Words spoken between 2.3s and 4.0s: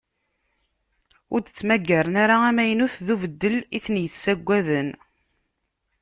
amaynut d ubeddel i